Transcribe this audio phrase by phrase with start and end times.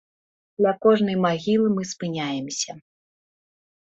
[0.65, 2.71] Ля кожнай магілы мы спыняемся.